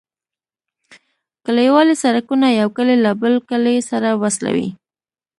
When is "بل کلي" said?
3.21-3.75